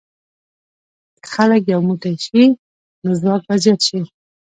[1.21, 2.43] که خلک یو موټی شي،
[3.03, 3.99] نو ځواک به زیات شي.